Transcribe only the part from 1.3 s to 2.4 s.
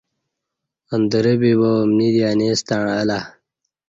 بِبیا امنی دی